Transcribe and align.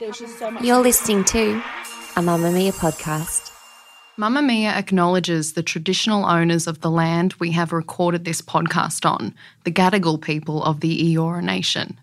You're 0.00 0.80
listening 0.82 1.22
to 1.26 1.52
a 2.16 2.20
Mamamia 2.20 2.72
podcast. 2.72 3.52
Mamamia 4.18 4.72
acknowledges 4.72 5.52
the 5.52 5.62
traditional 5.62 6.24
owners 6.24 6.66
of 6.66 6.80
the 6.80 6.90
land 6.90 7.34
we 7.34 7.52
have 7.52 7.72
recorded 7.72 8.24
this 8.24 8.42
podcast 8.42 9.08
on, 9.08 9.32
the 9.62 9.70
Gadigal 9.70 10.20
people 10.20 10.64
of 10.64 10.80
the 10.80 11.14
Eora 11.14 11.44
Nation. 11.44 12.00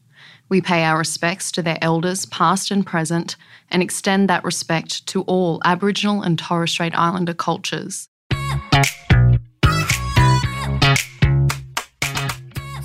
We 0.48 0.62
pay 0.62 0.86
our 0.86 1.00
respects 1.00 1.52
to 1.52 1.62
their 1.62 1.80
elders, 1.82 2.26
past 2.28 2.72
and 2.72 2.86
present, 2.86 3.36
and 3.70 3.84
extend 3.84 4.30
that 4.30 4.46
respect 4.46 5.06
to 5.08 5.24
all 5.24 5.62
Aboriginal 5.66 6.22
and 6.22 6.40
Torres 6.40 6.72
Strait 6.72 6.98
Islander 6.98 7.34
cultures. 7.34 8.08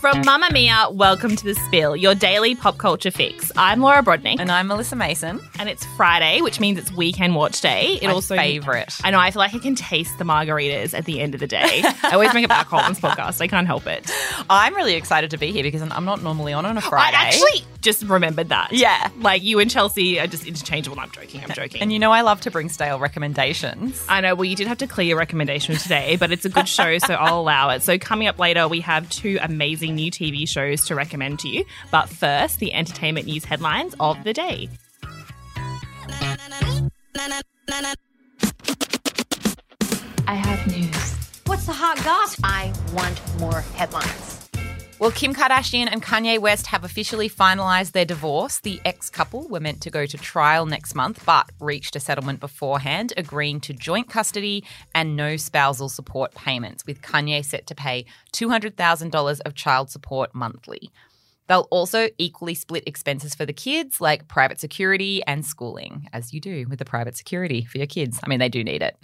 From 0.06 0.22
Mamamia, 0.22 0.94
welcome 0.94 1.34
to 1.34 1.44
The 1.44 1.56
Spill, 1.56 1.96
your 1.96 2.14
daily 2.14 2.54
pop 2.54 2.78
culture 2.78 3.10
fix. 3.10 3.50
I'm 3.56 3.80
Laura 3.80 4.04
Brodnik. 4.04 4.38
And 4.38 4.52
I'm 4.52 4.68
Melissa 4.68 4.94
Mason. 4.94 5.40
And 5.58 5.68
it's 5.68 5.84
Friday, 5.96 6.42
which 6.42 6.60
means 6.60 6.78
it's 6.78 6.92
weekend 6.92 7.34
watch 7.34 7.60
day. 7.60 7.98
It 8.00 8.06
My 8.06 8.12
also 8.12 8.36
favourite. 8.36 8.94
I 9.02 9.10
know, 9.10 9.18
I 9.18 9.32
feel 9.32 9.40
like 9.40 9.52
I 9.52 9.58
can 9.58 9.74
taste 9.74 10.16
the 10.18 10.24
margaritas 10.24 10.94
at 10.96 11.06
the 11.06 11.20
end 11.20 11.34
of 11.34 11.40
the 11.40 11.48
day. 11.48 11.82
I 12.04 12.10
always 12.12 12.30
bring 12.30 12.44
it 12.44 12.48
back 12.48 12.68
home 12.68 12.82
on 12.82 12.92
this 12.92 13.00
podcast. 13.00 13.40
I 13.40 13.48
can't 13.48 13.66
help 13.66 13.88
it. 13.88 14.08
I'm 14.48 14.76
really 14.76 14.94
excited 14.94 15.30
to 15.30 15.38
be 15.38 15.50
here 15.50 15.64
because 15.64 15.82
I'm 15.82 16.04
not 16.04 16.22
normally 16.22 16.52
on 16.52 16.64
on 16.66 16.78
a 16.78 16.80
Friday. 16.80 17.16
I 17.16 17.24
actually 17.24 17.64
just 17.80 18.04
remembered 18.04 18.50
that. 18.50 18.72
Yeah. 18.72 19.10
Like 19.18 19.42
you 19.42 19.58
and 19.58 19.68
Chelsea 19.68 20.20
are 20.20 20.28
just 20.28 20.46
interchangeable. 20.46 21.00
I'm 21.00 21.10
joking. 21.10 21.42
I'm 21.42 21.50
joking. 21.50 21.82
And 21.82 21.92
you 21.92 21.98
know 21.98 22.12
I 22.12 22.20
love 22.20 22.40
to 22.42 22.50
bring 22.52 22.68
stale 22.68 23.00
recommendations. 23.00 24.04
I 24.08 24.20
know. 24.20 24.36
Well, 24.36 24.44
you 24.44 24.54
did 24.54 24.68
have 24.68 24.78
to 24.78 24.86
clear 24.86 25.08
your 25.08 25.18
recommendation 25.18 25.74
today, 25.76 26.14
but 26.14 26.30
it's 26.30 26.44
a 26.44 26.48
good 26.48 26.68
show, 26.68 26.98
so 26.98 27.14
I'll 27.14 27.40
allow 27.40 27.70
it. 27.70 27.82
So, 27.82 27.98
coming 27.98 28.28
up 28.28 28.38
later, 28.38 28.68
we 28.68 28.80
have 28.80 29.08
two 29.10 29.38
amazing 29.40 29.95
new 29.96 30.10
TV 30.10 30.48
shows 30.48 30.84
to 30.86 30.94
recommend 30.94 31.40
to 31.40 31.48
you. 31.48 31.64
But 31.90 32.08
first, 32.08 32.60
the 32.60 32.72
entertainment 32.72 33.26
news 33.26 33.44
headlines 33.44 33.94
of 33.98 34.22
the 34.22 34.32
day. 34.32 34.68
I 40.28 40.34
have 40.34 40.66
news. 40.66 41.14
What's 41.46 41.66
the 41.66 41.72
hot 41.72 42.02
gossip? 42.04 42.40
I 42.44 42.72
want 42.92 43.20
more 43.40 43.60
headlines. 43.74 44.35
Well, 44.98 45.10
Kim 45.10 45.34
Kardashian 45.34 45.88
and 45.92 46.02
Kanye 46.02 46.38
West 46.38 46.68
have 46.68 46.82
officially 46.82 47.28
finalized 47.28 47.92
their 47.92 48.06
divorce. 48.06 48.60
The 48.60 48.80
ex 48.86 49.10
couple 49.10 49.46
were 49.46 49.60
meant 49.60 49.82
to 49.82 49.90
go 49.90 50.06
to 50.06 50.16
trial 50.16 50.64
next 50.64 50.94
month, 50.94 51.22
but 51.26 51.50
reached 51.60 51.96
a 51.96 52.00
settlement 52.00 52.40
beforehand, 52.40 53.12
agreeing 53.18 53.60
to 53.60 53.74
joint 53.74 54.08
custody 54.08 54.64
and 54.94 55.14
no 55.14 55.36
spousal 55.36 55.90
support 55.90 56.34
payments, 56.34 56.86
with 56.86 57.02
Kanye 57.02 57.44
set 57.44 57.66
to 57.66 57.74
pay 57.74 58.06
$200,000 58.32 59.40
of 59.44 59.54
child 59.54 59.90
support 59.90 60.34
monthly. 60.34 60.90
They'll 61.48 61.68
also 61.70 62.08
equally 62.18 62.54
split 62.54 62.84
expenses 62.86 63.34
for 63.34 63.46
the 63.46 63.52
kids, 63.52 64.00
like 64.00 64.28
private 64.28 64.60
security 64.60 65.22
and 65.26 65.44
schooling, 65.44 66.08
as 66.12 66.32
you 66.32 66.40
do 66.40 66.66
with 66.68 66.78
the 66.78 66.84
private 66.84 67.16
security 67.16 67.64
for 67.64 67.78
your 67.78 67.86
kids. 67.86 68.18
I 68.22 68.28
mean, 68.28 68.38
they 68.38 68.48
do 68.48 68.64
need 68.64 68.82
it. 68.82 68.96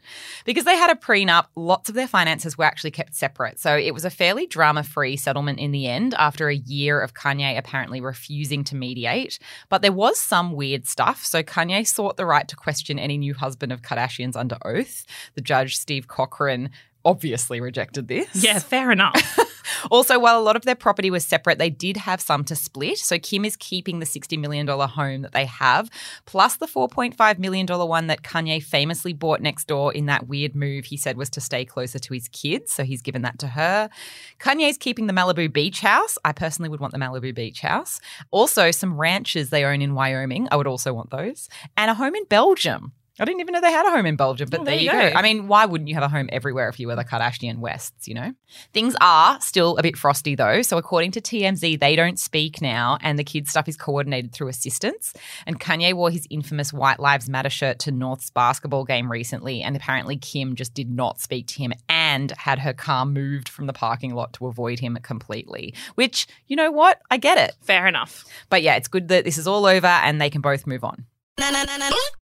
Because 0.44 0.64
they 0.64 0.76
had 0.76 0.90
a 0.90 0.94
prenup, 0.98 1.46
lots 1.56 1.88
of 1.88 1.94
their 1.94 2.08
finances 2.08 2.58
were 2.58 2.64
actually 2.64 2.90
kept 2.90 3.14
separate. 3.14 3.58
So 3.58 3.76
it 3.76 3.94
was 3.94 4.04
a 4.04 4.10
fairly 4.10 4.46
drama 4.46 4.82
free 4.82 5.16
settlement 5.16 5.58
in 5.58 5.72
the 5.72 5.86
end 5.86 6.14
after 6.18 6.48
a 6.48 6.54
year 6.54 7.00
of 7.00 7.14
Kanye 7.14 7.56
apparently 7.56 8.00
refusing 8.00 8.64
to 8.64 8.76
mediate. 8.76 9.38
But 9.68 9.82
there 9.82 9.92
was 9.92 10.20
some 10.20 10.52
weird 10.52 10.86
stuff. 10.86 11.24
So 11.24 11.42
Kanye 11.42 11.86
sought 11.86 12.16
the 12.16 12.26
right 12.26 12.48
to 12.48 12.56
question 12.56 12.98
any 12.98 13.18
new 13.18 13.34
husband 13.34 13.72
of 13.72 13.82
Kardashian's 13.82 14.36
under 14.36 14.58
oath. 14.64 15.04
The 15.34 15.40
judge, 15.40 15.76
Steve 15.76 16.08
Cochran, 16.08 16.70
obviously 17.04 17.60
rejected 17.60 18.08
this. 18.08 18.28
Yeah, 18.34 18.58
fair 18.58 18.90
enough. 18.90 19.38
Also, 19.90 20.18
while 20.18 20.38
a 20.38 20.42
lot 20.42 20.56
of 20.56 20.62
their 20.62 20.74
property 20.74 21.10
was 21.10 21.24
separate, 21.24 21.58
they 21.58 21.70
did 21.70 21.96
have 21.96 22.20
some 22.20 22.44
to 22.44 22.56
split. 22.56 22.98
So 22.98 23.18
Kim 23.18 23.44
is 23.44 23.56
keeping 23.56 23.98
the 23.98 24.06
$60 24.06 24.38
million 24.38 24.66
home 24.66 25.22
that 25.22 25.32
they 25.32 25.46
have, 25.46 25.90
plus 26.26 26.56
the 26.56 26.66
$4.5 26.66 27.38
million 27.38 27.66
one 27.66 28.06
that 28.06 28.22
Kanye 28.22 28.62
famously 28.62 29.12
bought 29.12 29.40
next 29.40 29.66
door 29.66 29.92
in 29.92 30.06
that 30.06 30.28
weird 30.28 30.54
move 30.54 30.86
he 30.86 30.96
said 30.96 31.16
was 31.16 31.30
to 31.30 31.40
stay 31.40 31.64
closer 31.64 31.98
to 31.98 32.14
his 32.14 32.28
kids. 32.28 32.72
So 32.72 32.84
he's 32.84 33.02
given 33.02 33.22
that 33.22 33.38
to 33.40 33.48
her. 33.48 33.90
Kanye's 34.38 34.78
keeping 34.78 35.06
the 35.06 35.12
Malibu 35.12 35.52
beach 35.52 35.80
house. 35.80 36.18
I 36.24 36.32
personally 36.32 36.68
would 36.68 36.80
want 36.80 36.92
the 36.92 36.98
Malibu 36.98 37.34
beach 37.34 37.60
house. 37.60 38.00
Also, 38.30 38.70
some 38.70 38.98
ranches 38.98 39.50
they 39.50 39.64
own 39.64 39.82
in 39.82 39.94
Wyoming. 39.94 40.48
I 40.50 40.56
would 40.56 40.66
also 40.66 40.92
want 40.92 41.10
those. 41.10 41.48
And 41.76 41.90
a 41.90 41.94
home 41.94 42.14
in 42.14 42.24
Belgium. 42.24 42.92
I 43.20 43.26
didn't 43.26 43.40
even 43.40 43.52
know 43.52 43.60
they 43.60 43.70
had 43.70 43.86
a 43.86 43.90
home 43.90 44.06
in 44.06 44.16
Belgium, 44.16 44.48
but 44.50 44.60
Oh, 44.60 44.64
there, 44.64 44.74
there 44.74 44.80
you 44.82 44.90
you 44.90 44.92
go. 45.10 45.10
go. 45.12 45.16
I 45.18 45.22
mean, 45.22 45.46
why 45.46 45.66
wouldn't 45.66 45.88
you 45.88 45.94
have 45.96 46.02
a 46.02 46.08
home 46.08 46.30
everywhere 46.32 46.68
if 46.70 46.80
you 46.80 46.86
were 46.86 46.96
the 46.96 47.04
Kardashian 47.04 47.58
Wests, 47.58 48.08
you 48.08 48.14
know? 48.14 48.32
Things 48.72 48.96
are 49.02 49.38
still 49.42 49.76
a 49.76 49.82
bit 49.82 49.96
frosty 49.98 50.34
though. 50.34 50.62
So, 50.62 50.78
according 50.78 51.10
to 51.12 51.20
TMZ, 51.20 51.78
they 51.78 51.94
don't 51.94 52.18
speak 52.18 52.62
now, 52.62 52.96
and 53.02 53.18
the 53.18 53.24
kids' 53.24 53.50
stuff 53.50 53.68
is 53.68 53.76
coordinated 53.76 54.32
through 54.32 54.48
assistants. 54.48 55.12
And 55.46 55.60
Kanye 55.60 55.92
wore 55.92 56.10
his 56.10 56.26
infamous 56.30 56.72
White 56.72 57.00
Lives 57.00 57.28
Matter 57.28 57.50
shirt 57.50 57.78
to 57.80 57.92
North's 57.92 58.30
basketball 58.30 58.84
game 58.84 59.12
recently, 59.12 59.60
and 59.62 59.76
apparently 59.76 60.16
Kim 60.16 60.54
just 60.56 60.72
did 60.72 60.90
not 60.90 61.20
speak 61.20 61.46
to 61.48 61.58
him 61.58 61.74
and 61.90 62.30
had 62.38 62.60
her 62.60 62.72
car 62.72 63.04
moved 63.04 63.48
from 63.48 63.66
the 63.66 63.72
parking 63.74 64.14
lot 64.14 64.32
to 64.34 64.46
avoid 64.46 64.78
him 64.80 64.96
completely. 65.02 65.74
Which, 65.96 66.26
you 66.46 66.56
know 66.56 66.70
what? 66.70 67.00
I 67.10 67.18
get 67.18 67.36
it. 67.36 67.54
fair 67.60 67.86
enough. 67.86 68.24
But 68.48 68.62
yeah, 68.62 68.76
it's 68.76 68.88
good 68.88 69.08
that 69.08 69.24
this 69.24 69.36
is 69.36 69.46
all 69.46 69.66
over 69.66 69.86
and 69.86 70.18
they 70.18 70.30
can 70.30 70.40
both 70.40 70.66
move 70.66 70.82
on. 70.82 71.04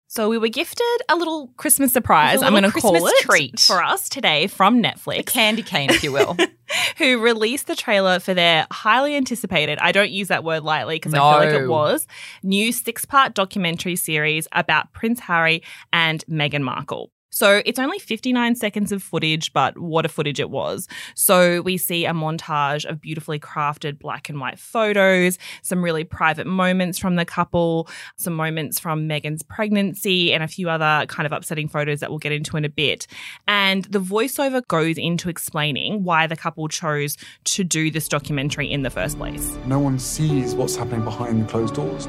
So 0.08 0.28
we 0.28 0.38
were 0.38 0.48
gifted 0.48 0.86
a 1.08 1.16
little 1.16 1.48
Christmas 1.56 1.92
surprise. 1.92 2.42
I'm 2.42 2.52
going 2.52 2.62
to 2.62 2.70
call 2.70 2.94
it 2.94 3.14
treat. 3.22 3.58
for 3.58 3.82
us 3.82 4.08
today 4.08 4.46
from 4.46 4.78
A 4.78 4.82
Netflix. 4.82 5.26
candy 5.26 5.62
cane, 5.62 5.90
if 5.90 6.02
you 6.04 6.12
will. 6.12 6.36
who 6.98 7.18
released 7.18 7.66
the 7.66 7.76
trailer 7.76 8.18
for 8.20 8.32
their 8.32 8.66
highly 8.70 9.16
anticipated, 9.16 9.78
I 9.80 9.92
don't 9.92 10.10
use 10.10 10.28
that 10.28 10.44
word 10.44 10.62
lightly 10.62 10.96
because 10.96 11.12
I 11.12 11.18
feel 11.18 11.50
like 11.50 11.62
it 11.62 11.68
was, 11.68 12.06
new 12.42 12.72
six 12.72 13.04
part 13.04 13.34
documentary 13.34 13.96
series 13.96 14.46
about 14.52 14.92
Prince 14.92 15.20
Harry 15.20 15.62
and 15.92 16.24
Meghan 16.30 16.62
Markle. 16.62 17.10
So 17.36 17.60
it's 17.66 17.78
only 17.78 17.98
59 17.98 18.54
seconds 18.54 18.92
of 18.92 19.02
footage, 19.02 19.52
but 19.52 19.76
what 19.76 20.06
a 20.06 20.08
footage 20.08 20.40
it 20.40 20.48
was. 20.48 20.88
So 21.14 21.60
we 21.60 21.76
see 21.76 22.06
a 22.06 22.12
montage 22.12 22.86
of 22.86 22.98
beautifully 22.98 23.38
crafted 23.38 23.98
black 23.98 24.30
and 24.30 24.40
white 24.40 24.58
photos, 24.58 25.36
some 25.60 25.84
really 25.84 26.02
private 26.02 26.46
moments 26.46 26.98
from 26.98 27.16
the 27.16 27.26
couple, 27.26 27.90
some 28.16 28.32
moments 28.32 28.80
from 28.80 29.06
Meghan's 29.06 29.42
pregnancy, 29.42 30.32
and 30.32 30.42
a 30.42 30.48
few 30.48 30.70
other 30.70 31.04
kind 31.08 31.26
of 31.26 31.32
upsetting 31.32 31.68
photos 31.68 32.00
that 32.00 32.08
we'll 32.08 32.18
get 32.18 32.32
into 32.32 32.56
in 32.56 32.64
a 32.64 32.70
bit. 32.70 33.06
And 33.46 33.84
the 33.84 34.00
voiceover 34.00 34.66
goes 34.66 34.96
into 34.96 35.28
explaining 35.28 36.04
why 36.04 36.26
the 36.26 36.36
couple 36.36 36.68
chose 36.68 37.18
to 37.44 37.64
do 37.64 37.90
this 37.90 38.08
documentary 38.08 38.72
in 38.72 38.80
the 38.80 38.88
first 38.88 39.18
place. 39.18 39.58
No 39.66 39.78
one 39.78 39.98
sees 39.98 40.54
what's 40.54 40.76
happening 40.76 41.04
behind 41.04 41.42
the 41.42 41.46
closed 41.46 41.74
doors. 41.74 42.08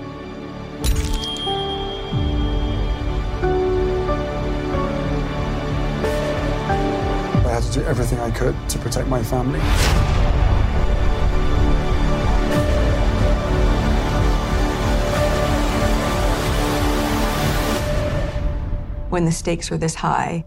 Do 7.78 7.86
everything 7.86 8.20
I 8.20 8.32
could 8.32 8.56
to 8.70 8.80
protect 8.80 9.08
my 9.08 9.22
family. 9.24 9.62
when 19.10 19.24
the 19.24 19.32
stakes 19.32 19.72
are 19.72 19.78
this 19.78 19.96
high, 19.96 20.46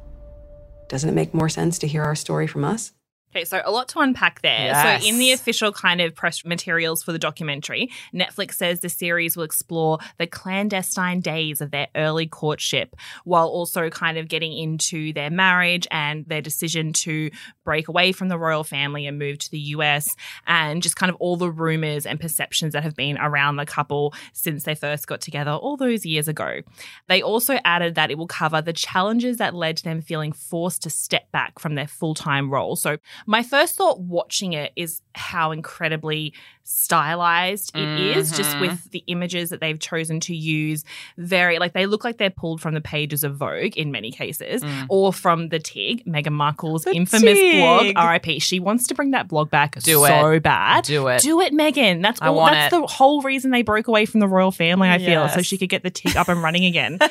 doesn't 0.89 1.09
it 1.09 1.15
make 1.15 1.33
more 1.33 1.49
sense 1.49 1.79
to 1.79 1.89
hear 1.89 2.05
our 2.05 2.15
story 2.15 2.47
from 2.47 2.63
us? 2.63 2.93
Okay, 3.33 3.45
so 3.45 3.63
a 3.65 3.71
lot 3.71 3.89
to 3.89 4.01
unpack 4.01 4.43
there. 4.43 4.67
Yes. 4.67 5.03
So, 5.03 5.09
in 5.09 5.19
the 5.19 5.31
official 5.31 5.73
kind 5.73 6.01
of 6.01 6.15
press 6.17 6.45
materials 6.45 7.05
for 7.05 7.13
the 7.13 7.19
documentary, 7.19 7.91
Netflix 8.13 8.55
says 8.55 8.81
the 8.81 8.89
series 8.89 9.37
will 9.37 9.45
explore 9.45 9.99
the 10.19 10.27
clandestine 10.27 11.21
days 11.21 11.61
of 11.61 11.71
their 11.71 11.87
early 11.95 12.27
courtship 12.27 12.97
while 13.25 13.47
also 13.47 13.89
kind 13.89 14.19
of 14.19 14.27
getting 14.27 14.53
into 14.53 15.13
their 15.13 15.31
marriage 15.31 15.87
and 15.93 16.27
their 16.27 16.43
decision 16.43 16.93
to 16.93 17.31
break 17.65 17.87
away 17.87 18.11
from 18.11 18.29
the 18.29 18.39
royal 18.39 18.65
family 18.65 19.07
and 19.07 19.17
move 19.17 19.39
to 19.39 19.51
the 19.53 19.59
US 19.59 20.09
and 20.49 20.83
just 20.83 20.97
kind 20.97 21.09
of 21.09 21.17
all 21.21 21.37
the 21.37 21.51
rumors 21.51 22.07
and 22.07 22.19
perceptions 22.19 22.73
that 22.73 22.83
have 22.83 22.97
been 22.97 23.17
around 23.17 23.57
the 23.57 23.67
couple 23.67 24.13
since 24.33 24.65
they 24.65 24.75
first 24.75 25.07
got 25.07 25.21
together 25.21 25.53
all 25.53 25.77
those 25.77 26.05
years 26.05 26.27
ago. 26.27 26.63
They 27.07 27.23
also 27.23 27.59
added 27.65 27.95
that 27.95 28.11
it 28.11 28.19
will 28.19 28.27
cover 28.27 28.61
the 28.61 28.73
challenges 28.73 29.37
that 29.37 29.55
led 29.55 29.77
to 29.77 29.85
them 29.85 30.01
feeling 30.01 30.33
forced 30.33 30.83
to 30.83 30.91
step 30.91 31.31
back 31.31 31.61
from 31.61 31.77
their 31.77 31.87
full 31.87 32.15
time 32.15 32.51
role. 32.51 32.75
So, 32.75 32.97
My 33.27 33.43
first 33.43 33.77
thought 33.77 34.01
watching 34.01 34.53
it 34.53 34.73
is 34.77 35.03
how 35.15 35.51
incredibly 35.53 36.33
stylized 36.65 37.73
it 37.77 38.01
is, 38.17 38.31
just 38.37 38.57
Mhm. 38.57 38.61
with 38.61 38.91
the 38.93 39.03
images 39.09 39.51
that 39.51 39.61
they've 39.61 39.79
chosen 39.79 40.21
to 40.21 40.35
use. 40.37 40.85
Very, 41.19 41.59
like, 41.59 41.73
they 41.73 41.87
look 41.87 42.05
like 42.05 42.19
they're 42.19 42.31
pulled 42.31 42.61
from 42.61 42.75
the 42.75 42.81
pages 42.81 43.25
of 43.25 43.35
Vogue 43.37 43.77
in 43.77 43.91
many 43.91 44.13
cases, 44.13 44.63
Mm. 44.63 44.87
or 44.89 45.13
from 45.13 45.49
the 45.49 45.59
TIG, 45.59 46.05
Meghan 46.07 46.33
Markle's 46.33 46.85
The 46.85 46.93
infamous 46.93 47.39
blog, 47.57 47.87
RIP. 47.97 48.39
She 48.41 48.61
wants 48.61 48.87
to 48.89 48.95
bring 48.95 49.11
that 49.13 49.27
blog 49.29 49.51
back 49.51 49.79
Do 49.81 50.05
so 50.07 50.27
it. 50.31 50.43
bad. 50.45 50.85
Do 50.85 51.09
it. 51.09 51.23
Do 51.23 51.41
it, 51.41 51.53
Meghan. 51.53 52.03
That's 52.03 52.21
all, 52.23 52.47
that's 52.47 52.73
it. 52.73 52.81
the 52.81 52.87
whole 52.87 53.21
reason 53.23 53.51
they 53.51 53.63
broke 53.63 53.89
away 53.89 54.05
from 54.07 54.21
the 54.21 54.29
royal 54.29 54.53
family, 54.53 54.89
I 54.89 54.99
feel, 54.99 55.29
so 55.29 55.43
she 55.43 55.59
could 55.59 55.69
get 55.71 55.83
the 55.83 55.91
TIG 55.91 56.17
up 56.17 56.29
and 56.29 56.43
running 56.43 56.65
again. 56.65 56.99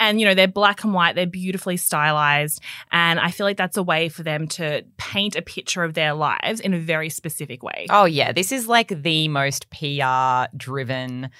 And, 0.00 0.20
you 0.20 0.26
know, 0.26 0.34
they're 0.34 0.48
black 0.48 0.82
and 0.82 0.92
white, 0.92 1.14
they're 1.14 1.26
beautifully 1.26 1.76
stylized. 1.76 2.60
And 2.90 3.20
I 3.20 3.30
feel 3.30 3.46
like 3.46 3.56
that's 3.56 3.76
a 3.76 3.82
way 3.82 4.08
for 4.08 4.24
them 4.24 4.48
to 4.48 4.82
paint 4.96 5.36
a 5.36 5.42
picture 5.42 5.84
of 5.84 5.94
their 5.94 6.14
lives 6.14 6.58
in 6.58 6.74
a 6.74 6.78
very 6.78 7.10
specific 7.10 7.62
way. 7.62 7.86
Oh, 7.90 8.06
yeah. 8.06 8.32
This 8.32 8.50
is 8.50 8.66
like 8.66 8.88
the 8.88 9.28
most 9.28 9.70
PR 9.70 10.56
driven, 10.56 11.30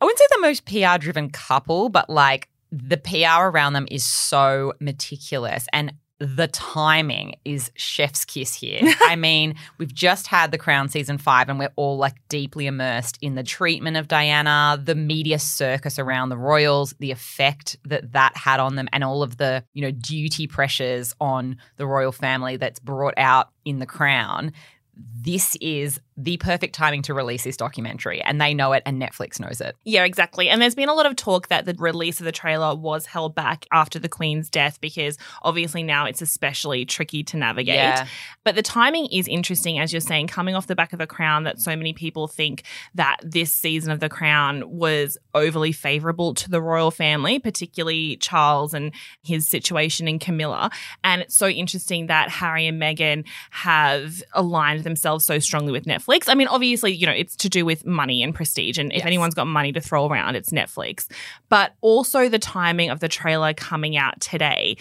I 0.00 0.04
wouldn't 0.04 0.18
say 0.18 0.26
the 0.30 0.40
most 0.40 0.64
PR 0.64 0.98
driven 0.98 1.30
couple, 1.30 1.90
but 1.90 2.10
like 2.10 2.48
the 2.72 2.96
PR 2.96 3.44
around 3.44 3.74
them 3.74 3.86
is 3.90 4.02
so 4.02 4.72
meticulous. 4.80 5.66
And 5.72 5.92
the 6.22 6.46
timing 6.48 7.34
is 7.44 7.70
chef's 7.74 8.24
kiss 8.24 8.54
here. 8.54 8.80
I 9.02 9.16
mean, 9.16 9.56
we've 9.78 9.92
just 9.92 10.28
had 10.28 10.52
The 10.52 10.58
Crown 10.58 10.88
season 10.88 11.18
five, 11.18 11.48
and 11.48 11.58
we're 11.58 11.72
all 11.76 11.96
like 11.96 12.16
deeply 12.28 12.66
immersed 12.66 13.18
in 13.20 13.34
the 13.34 13.42
treatment 13.42 13.96
of 13.96 14.08
Diana, 14.08 14.80
the 14.82 14.94
media 14.94 15.38
circus 15.38 15.98
around 15.98 16.28
the 16.28 16.36
royals, 16.36 16.94
the 17.00 17.10
effect 17.10 17.76
that 17.84 18.12
that 18.12 18.36
had 18.36 18.60
on 18.60 18.76
them, 18.76 18.88
and 18.92 19.02
all 19.02 19.22
of 19.22 19.36
the 19.36 19.64
you 19.74 19.82
know 19.82 19.90
duty 19.90 20.46
pressures 20.46 21.14
on 21.20 21.56
the 21.76 21.86
royal 21.86 22.12
family 22.12 22.56
that's 22.56 22.78
brought 22.78 23.14
out 23.16 23.50
in 23.64 23.78
The 23.78 23.86
Crown. 23.86 24.52
This 24.94 25.56
is 25.60 26.00
the 26.22 26.36
perfect 26.36 26.74
timing 26.74 27.02
to 27.02 27.14
release 27.14 27.42
this 27.42 27.56
documentary, 27.56 28.22
and 28.22 28.40
they 28.40 28.54
know 28.54 28.72
it, 28.72 28.82
and 28.86 29.02
Netflix 29.02 29.40
knows 29.40 29.60
it. 29.60 29.76
Yeah, 29.84 30.04
exactly. 30.04 30.48
And 30.48 30.62
there's 30.62 30.76
been 30.76 30.88
a 30.88 30.94
lot 30.94 31.06
of 31.06 31.16
talk 31.16 31.48
that 31.48 31.64
the 31.64 31.74
release 31.74 32.20
of 32.20 32.24
the 32.24 32.32
trailer 32.32 32.76
was 32.76 33.06
held 33.06 33.34
back 33.34 33.66
after 33.72 33.98
the 33.98 34.08
Queen's 34.08 34.48
death 34.48 34.80
because 34.80 35.18
obviously 35.42 35.82
now 35.82 36.06
it's 36.06 36.22
especially 36.22 36.84
tricky 36.84 37.24
to 37.24 37.36
navigate. 37.36 37.74
Yeah. 37.74 38.06
But 38.44 38.54
the 38.54 38.62
timing 38.62 39.06
is 39.06 39.26
interesting, 39.26 39.80
as 39.80 39.92
you're 39.92 40.00
saying, 40.00 40.28
coming 40.28 40.54
off 40.54 40.68
the 40.68 40.76
back 40.76 40.92
of 40.92 41.00
a 41.00 41.06
Crown, 41.06 41.42
that 41.44 41.60
so 41.60 41.74
many 41.74 41.92
people 41.92 42.28
think 42.28 42.62
that 42.94 43.16
this 43.22 43.52
season 43.52 43.90
of 43.90 43.98
The 43.98 44.08
Crown 44.08 44.62
was 44.70 45.18
overly 45.34 45.72
favorable 45.72 46.34
to 46.34 46.50
the 46.50 46.62
royal 46.62 46.92
family, 46.92 47.40
particularly 47.40 48.16
Charles 48.18 48.74
and 48.74 48.92
his 49.22 49.48
situation 49.48 50.06
in 50.06 50.20
Camilla. 50.20 50.70
And 51.02 51.22
it's 51.22 51.36
so 51.36 51.48
interesting 51.48 52.06
that 52.06 52.28
Harry 52.28 52.66
and 52.66 52.80
Meghan 52.80 53.24
have 53.50 54.22
aligned 54.34 54.84
themselves 54.84 55.24
so 55.24 55.40
strongly 55.40 55.72
with 55.72 55.84
Netflix. 55.84 56.11
I 56.28 56.34
mean, 56.34 56.48
obviously, 56.48 56.92
you 56.92 57.06
know, 57.06 57.12
it's 57.12 57.36
to 57.36 57.48
do 57.48 57.64
with 57.64 57.86
money 57.86 58.22
and 58.22 58.34
prestige. 58.34 58.78
And 58.78 58.92
if 58.92 58.98
Yes. 58.98 59.06
anyone's 59.06 59.34
got 59.34 59.46
money 59.46 59.72
to 59.72 59.80
throw 59.80 60.06
around, 60.06 60.36
it's 60.36 60.50
Netflix. 60.50 61.06
But 61.48 61.74
also 61.80 62.28
the 62.28 62.38
timing 62.38 62.90
of 62.90 63.00
the 63.00 63.08
trailer 63.08 63.54
coming 63.54 63.96
out 63.96 64.20
today. 64.20 64.76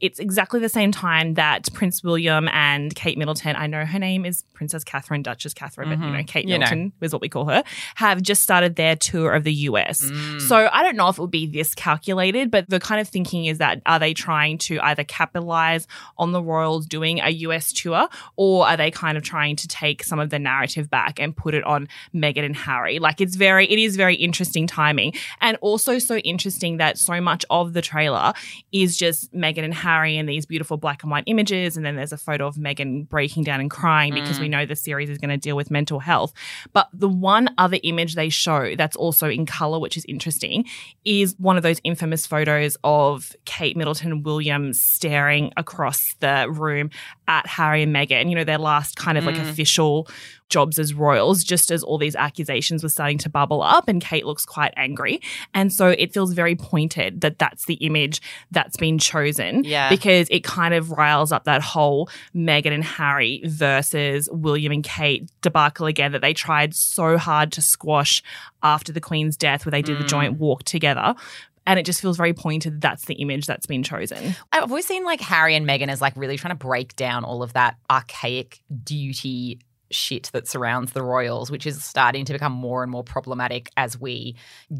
It's 0.00 0.18
exactly 0.18 0.60
the 0.60 0.68
same 0.68 0.92
time 0.92 1.34
that 1.34 1.72
Prince 1.72 2.04
William 2.04 2.48
and 2.52 2.94
Kate 2.94 3.18
Middleton, 3.18 3.56
I 3.56 3.66
know 3.66 3.84
her 3.84 3.98
name 3.98 4.24
is 4.24 4.44
Princess 4.54 4.84
Catherine, 4.84 5.22
Duchess 5.22 5.54
Catherine, 5.54 5.88
but 5.88 5.98
you 5.98 6.12
know, 6.12 6.18
Mhm. 6.20 6.26
Kate 6.28 6.44
You 6.48 6.58
know. 6.58 6.66
Middleton 6.66 6.92
is 7.00 7.12
what 7.12 7.20
we 7.20 7.28
call 7.28 7.46
her, 7.46 7.64
have 7.96 8.22
just 8.22 8.42
started 8.42 8.76
their 8.76 8.94
tour 8.94 9.32
of 9.32 9.42
the 9.42 9.52
US. 9.52 10.00
Mm. 10.02 10.40
So 10.40 10.68
I 10.72 10.84
don't 10.84 10.96
know 10.96 11.08
if 11.08 11.18
it 11.18 11.20
would 11.20 11.32
be 11.32 11.46
this 11.46 11.74
calculated, 11.74 12.50
but 12.50 12.68
the 12.70 12.78
kind 12.78 13.00
of 13.00 13.08
thinking 13.08 13.46
is 13.46 13.58
that 13.58 13.82
are 13.86 13.98
they 13.98 14.14
trying 14.14 14.58
to 14.58 14.78
either 14.80 15.02
capitalize 15.02 15.88
on 16.16 16.30
the 16.30 16.40
royals 16.42 16.86
doing 16.86 17.18
a 17.18 17.30
US 17.30 17.72
tour 17.72 18.08
or 18.36 18.68
are 18.68 18.76
they 18.76 18.92
kind 18.92 19.18
of 19.18 19.24
trying 19.24 19.56
to 19.56 19.66
take 19.66 20.04
some 20.04 20.20
of 20.20 20.30
the 20.30 20.38
narrative 20.38 20.88
back 20.88 21.18
and 21.18 21.36
put 21.36 21.54
it 21.54 21.64
on 21.64 21.88
Meghan 22.14 22.44
and 22.44 22.54
Harry? 22.56 23.00
Like 23.00 23.20
it's 23.20 23.34
very, 23.34 23.66
it 23.68 23.80
is 23.80 23.96
very 23.96 24.14
interesting 24.14 24.68
timing 24.68 25.12
and 25.40 25.56
also 25.60 25.98
so 25.98 26.18
interesting 26.18 26.76
that 26.76 26.98
so 26.98 27.20
much 27.20 27.44
of 27.50 27.72
the 27.72 27.82
trailer 27.82 28.32
is 28.70 28.96
just 28.96 29.32
Meghan 29.34 29.64
and 29.64 29.74
Harry 29.74 29.87
and 29.88 30.28
these 30.28 30.46
beautiful 30.46 30.76
black 30.76 31.02
and 31.02 31.10
white 31.10 31.24
images. 31.26 31.76
And 31.76 31.84
then 31.84 31.96
there's 31.96 32.12
a 32.12 32.18
photo 32.18 32.46
of 32.46 32.56
Meghan 32.56 33.08
breaking 33.08 33.44
down 33.44 33.60
and 33.60 33.70
crying 33.70 34.14
because 34.14 34.38
we 34.38 34.46
mm. 34.46 34.50
know 34.50 34.66
the 34.66 34.76
series 34.76 35.10
is 35.10 35.18
going 35.18 35.30
to 35.30 35.36
deal 35.36 35.56
with 35.56 35.70
mental 35.70 35.98
health. 35.98 36.32
But 36.72 36.88
the 36.92 37.08
one 37.08 37.50
other 37.58 37.78
image 37.82 38.14
they 38.14 38.28
show 38.28 38.74
that's 38.76 38.96
also 38.96 39.28
in 39.28 39.46
color, 39.46 39.78
which 39.78 39.96
is 39.96 40.04
interesting, 40.08 40.64
is 41.04 41.34
one 41.38 41.56
of 41.56 41.62
those 41.62 41.80
infamous 41.84 42.26
photos 42.26 42.76
of 42.84 43.34
Kate 43.44 43.76
Middleton 43.76 44.12
and 44.12 44.24
Williams 44.24 44.80
staring 44.80 45.52
across 45.56 46.14
the 46.20 46.46
room 46.50 46.90
at 47.28 47.46
Harry 47.46 47.82
and 47.84 47.94
Meghan, 47.94 48.28
you 48.28 48.34
know, 48.34 48.42
their 48.44 48.58
last 48.58 48.96
kind 48.96 49.16
of 49.18 49.24
like 49.24 49.36
Mm. 49.36 49.48
official 49.50 50.08
jobs 50.48 50.78
as 50.78 50.94
royals, 50.94 51.44
just 51.44 51.70
as 51.70 51.82
all 51.82 51.98
these 51.98 52.16
accusations 52.16 52.82
were 52.82 52.88
starting 52.88 53.18
to 53.18 53.28
bubble 53.28 53.62
up 53.62 53.86
and 53.86 54.00
Kate 54.00 54.24
looks 54.24 54.46
quite 54.46 54.72
angry. 54.78 55.20
And 55.52 55.70
so 55.70 55.88
it 55.90 56.14
feels 56.14 56.32
very 56.32 56.56
pointed 56.56 57.20
that 57.20 57.38
that's 57.38 57.66
the 57.66 57.74
image 57.74 58.22
that's 58.50 58.78
been 58.78 58.98
chosen 58.98 59.62
Yeah. 59.64 59.90
because 59.90 60.26
it 60.30 60.44
kind 60.44 60.72
of 60.72 60.90
riles 60.90 61.32
up 61.32 61.44
that 61.44 61.60
whole 61.60 62.08
Meghan 62.34 62.72
and 62.72 62.82
Harry 62.82 63.42
versus 63.44 64.26
William 64.32 64.72
and 64.72 64.82
Kate 64.82 65.28
debacle 65.42 65.84
again 65.86 66.12
that 66.12 66.22
they 66.22 66.32
tried 66.32 66.74
so 66.74 67.18
hard 67.18 67.52
to 67.52 67.60
squash 67.60 68.22
after 68.62 68.90
the 68.90 69.00
Queen's 69.02 69.36
death 69.36 69.66
where 69.66 69.70
they 69.70 69.82
did 69.82 69.98
the 69.98 70.04
Mm. 70.04 70.08
joint 70.08 70.38
walk 70.38 70.62
together. 70.64 71.14
And 71.68 71.78
it 71.78 71.84
just 71.84 72.00
feels 72.00 72.16
very 72.16 72.32
pointed 72.32 72.72
that 72.72 72.80
that's 72.80 73.04
the 73.04 73.14
image 73.16 73.44
that's 73.44 73.66
been 73.66 73.82
chosen. 73.82 74.34
I've 74.52 74.62
always 74.64 74.86
seen 74.86 75.04
like 75.04 75.20
Harry 75.20 75.54
and 75.54 75.68
Meghan 75.68 75.88
as 75.88 76.00
like 76.00 76.16
really 76.16 76.38
trying 76.38 76.52
to 76.52 76.56
break 76.56 76.96
down 76.96 77.24
all 77.24 77.42
of 77.42 77.52
that 77.52 77.76
archaic 77.90 78.62
duty 78.82 79.60
shit 79.90 80.30
that 80.32 80.48
surrounds 80.48 80.92
the 80.92 81.02
royals, 81.02 81.50
which 81.50 81.66
is 81.66 81.84
starting 81.84 82.24
to 82.24 82.32
become 82.32 82.52
more 82.52 82.82
and 82.82 82.90
more 82.90 83.04
problematic 83.04 83.70
as 83.76 84.00
we 84.00 84.34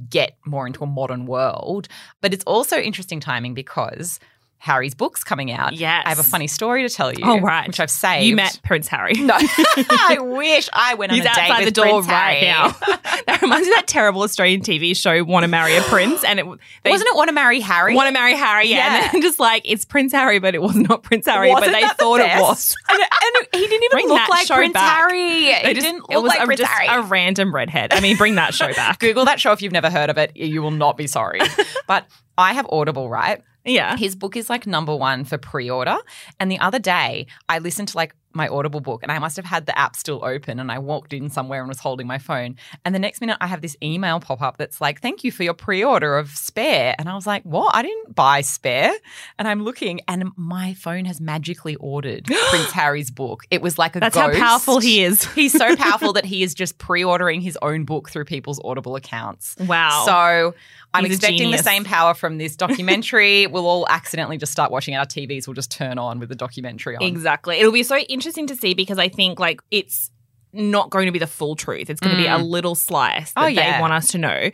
get 0.08 0.38
more 0.46 0.66
into 0.66 0.82
a 0.82 0.86
modern 0.86 1.26
world. 1.26 1.88
But 2.22 2.32
it's 2.32 2.44
also 2.44 2.78
interesting 2.78 3.20
timing 3.20 3.52
because 3.52 4.18
Harry's 4.60 4.94
book's 4.94 5.22
coming 5.22 5.52
out. 5.52 5.72
Yes. 5.72 6.02
I 6.04 6.08
have 6.08 6.18
a 6.18 6.24
funny 6.24 6.48
story 6.48 6.86
to 6.86 6.92
tell 6.92 7.12
you. 7.12 7.20
Oh, 7.22 7.38
right. 7.40 7.66
Which 7.68 7.78
I've 7.78 7.90
saved. 7.90 8.26
You 8.26 8.34
met 8.34 8.58
Prince 8.64 8.88
Harry. 8.88 9.14
No, 9.14 9.34
I 9.38 10.18
wish 10.20 10.68
I 10.72 10.94
went 10.94 11.12
on 11.12 11.16
He's 11.18 11.24
a 11.24 11.28
date 11.28 11.38
outside 11.50 11.64
with 11.64 11.74
the 11.74 11.80
door 11.80 12.02
Prince 12.02 12.06
right 12.08 12.36
Harry. 12.38 12.46
now. 12.46 12.68
that 13.26 13.38
reminds 13.40 13.66
me 13.68 13.72
of 13.72 13.76
that 13.76 13.86
terrible 13.86 14.22
Australian 14.22 14.60
TV 14.62 14.96
show, 14.96 15.22
Want 15.22 15.44
to 15.44 15.48
Marry 15.48 15.76
a 15.76 15.82
Prince, 15.82 16.24
and 16.24 16.40
it 16.40 16.46
they 16.82 16.90
Wasn't 16.90 17.08
it 17.08 17.14
Want 17.14 17.28
to 17.28 17.34
Marry 17.34 17.60
Harry? 17.60 17.94
Want 17.94 18.08
to 18.08 18.12
Marry 18.12 18.34
Harry? 18.34 18.66
Yeah, 18.68 18.76
Yeah. 18.76 19.04
and 19.04 19.12
then 19.12 19.22
just 19.22 19.38
like 19.38 19.62
it's 19.64 19.84
Prince 19.84 20.10
Harry, 20.12 20.40
but 20.40 20.56
it 20.56 20.60
was 20.62 20.74
not 20.74 21.04
Prince 21.04 21.26
Harry, 21.26 21.50
Wasn't 21.50 21.66
but 21.66 21.72
they 21.72 21.82
that 21.82 21.96
the 21.96 22.02
thought 22.02 22.20
it 22.20 22.40
was. 22.40 22.74
and, 22.90 23.00
and 23.00 23.46
he 23.52 23.60
didn't 23.60 23.84
even 23.84 23.88
Bring 23.92 24.08
look 24.08 24.28
like 24.28 24.48
Prince 24.48 24.72
back. 24.72 24.96
Harry. 24.98 25.20
They 25.44 25.62
He 25.68 25.74
just- 25.74 25.86
didn't 25.86 26.04
it 26.10 26.14
look 26.14 26.24
was 26.24 26.30
like 26.30 26.40
a, 26.40 26.44
Prince 26.46 26.60
just 26.60 26.72
Harry. 26.72 27.00
a 27.00 27.06
random 27.06 27.54
redhead. 27.54 27.92
I 27.94 28.00
mean, 28.00 28.16
bring 28.16 28.34
that 28.34 28.54
show 28.54 28.72
back. 28.74 28.98
Google 28.98 29.24
that 29.26 29.38
show 29.40 29.52
if 29.52 29.62
you've 29.62 29.72
never 29.72 29.88
heard 29.88 30.10
of 30.10 30.18
it. 30.18 30.36
You 30.36 30.62
will 30.62 30.72
not 30.72 30.96
be 30.96 31.06
sorry. 31.06 31.40
but 31.86 32.06
I 32.36 32.54
have 32.54 32.66
Audible, 32.70 33.08
right? 33.08 33.40
Yeah. 33.68 33.96
His 33.96 34.16
book 34.16 34.36
is 34.36 34.48
like 34.48 34.66
number 34.66 34.96
one 34.96 35.24
for 35.24 35.38
pre 35.38 35.68
order. 35.70 35.96
And 36.40 36.50
the 36.50 36.58
other 36.58 36.78
day, 36.78 37.26
I 37.48 37.58
listened 37.58 37.88
to 37.88 37.96
like 37.96 38.14
my 38.38 38.48
Audible 38.48 38.80
book 38.80 39.02
and 39.02 39.12
I 39.12 39.18
must 39.18 39.36
have 39.36 39.44
had 39.44 39.66
the 39.66 39.78
app 39.78 39.96
still 39.96 40.24
open 40.24 40.58
and 40.58 40.72
I 40.72 40.78
walked 40.78 41.12
in 41.12 41.28
somewhere 41.28 41.60
and 41.60 41.68
was 41.68 41.80
holding 41.80 42.06
my 42.06 42.16
phone. 42.16 42.56
And 42.86 42.94
the 42.94 42.98
next 42.98 43.20
minute, 43.20 43.36
I 43.40 43.46
have 43.46 43.60
this 43.60 43.76
email 43.82 44.20
pop 44.20 44.40
up 44.40 44.56
that's 44.56 44.80
like, 44.80 45.02
thank 45.02 45.24
you 45.24 45.30
for 45.30 45.42
your 45.42 45.52
pre 45.52 45.84
order 45.84 46.16
of 46.16 46.30
Spare. 46.30 46.94
And 46.98 47.08
I 47.08 47.14
was 47.14 47.26
like, 47.26 47.42
what? 47.42 47.74
I 47.74 47.82
didn't 47.82 48.14
buy 48.14 48.40
Spare. 48.40 48.94
And 49.38 49.46
I'm 49.46 49.62
looking 49.62 50.00
and 50.08 50.30
my 50.36 50.72
phone 50.72 51.04
has 51.04 51.20
magically 51.20 51.76
ordered 51.76 52.24
Prince 52.50 52.70
Harry's 52.70 53.10
book. 53.10 53.44
It 53.50 53.60
was 53.60 53.76
like 53.76 53.96
a 53.96 54.00
That's 54.00 54.16
how 54.16 54.32
powerful 54.32 54.78
he 54.78 55.02
is. 55.02 55.24
He's 55.34 55.52
so 55.52 55.76
powerful 55.88 56.14
that 56.14 56.24
he 56.24 56.42
is 56.42 56.54
just 56.54 56.78
pre 56.78 57.04
ordering 57.04 57.40
his 57.40 57.58
own 57.60 57.84
book 57.84 58.08
through 58.08 58.24
people's 58.24 58.60
Audible 58.64 58.96
accounts. 58.96 59.56
Wow. 59.58 60.04
So 60.06 60.54
I'm 60.94 61.04
He's 61.04 61.16
expecting 61.16 61.50
the 61.50 61.58
same 61.58 61.84
power 61.84 62.14
from 62.14 62.38
this 62.38 62.56
documentary. 62.68 63.46
we'll 63.46 63.66
all 63.66 63.86
accidentally 63.88 64.38
just 64.38 64.52
start 64.52 64.70
watching 64.70 64.94
it. 64.94 64.98
Our 64.98 65.06
TVs 65.06 65.46
We'll 65.46 65.54
just 65.54 65.70
turn 65.70 65.98
on 65.98 66.20
with 66.20 66.28
the 66.28 66.34
documentary 66.34 66.96
on. 66.96 67.02
Exactly. 67.02 67.58
It'll 67.58 67.72
be 67.72 67.82
so 67.82 67.96
interesting 67.96 68.27
to 68.34 68.56
see 68.56 68.74
because 68.74 68.98
I 68.98 69.08
think 69.08 69.38
like 69.40 69.60
it's 69.70 70.10
not 70.52 70.90
going 70.90 71.06
to 71.06 71.12
be 71.12 71.18
the 71.18 71.26
full 71.26 71.56
truth. 71.56 71.90
It's 71.90 72.00
going 72.00 72.16
to 72.16 72.22
be 72.22 72.26
a 72.28 72.38
little 72.38 72.74
slice 72.74 73.32
that 73.32 73.40
Mm. 73.40 73.44
Oh, 73.44 73.46
yeah. 73.48 73.76
they 73.76 73.80
want 73.80 73.92
us 73.92 74.08
to 74.12 74.18
know. 74.18 74.50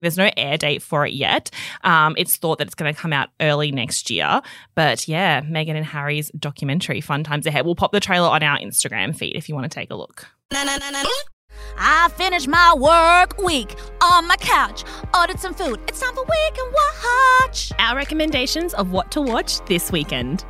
There's 0.00 0.16
no 0.16 0.30
air 0.36 0.56
date 0.56 0.80
for 0.82 1.04
it 1.06 1.12
yet. 1.12 1.50
Um, 1.82 2.14
it's 2.16 2.36
thought 2.36 2.58
that 2.58 2.68
it's 2.68 2.74
going 2.76 2.94
to 2.94 3.00
come 3.00 3.12
out 3.12 3.30
early 3.40 3.72
next 3.72 4.10
year. 4.10 4.42
But 4.76 5.08
yeah, 5.08 5.40
Meghan 5.40 5.74
and 5.74 5.84
Harry's 5.84 6.30
documentary, 6.38 7.00
Fun 7.00 7.24
Times 7.24 7.46
Ahead. 7.46 7.64
We'll 7.64 7.74
pop 7.74 7.90
the 7.90 7.98
trailer 7.98 8.28
on 8.28 8.42
our 8.44 8.58
Instagram 8.58 9.16
feed 9.16 9.34
if 9.36 9.48
you 9.48 9.56
want 9.56 9.68
to 9.68 9.74
take 9.74 9.90
a 9.90 9.96
look. 9.96 10.28
I 11.76 12.08
finished 12.16 12.46
my 12.46 12.74
work 12.74 13.42
week 13.42 13.74
on 14.00 14.28
my 14.28 14.36
couch, 14.36 14.84
ordered 15.16 15.40
some 15.40 15.54
food. 15.54 15.80
It's 15.88 16.00
time 16.00 16.14
for 16.14 16.22
weekend 16.22 16.72
watch. 17.42 17.72
Our 17.80 17.96
recommendations 17.96 18.74
of 18.74 18.92
what 18.92 19.10
to 19.12 19.20
watch 19.20 19.58
this 19.66 19.90
weekend. 19.90 20.44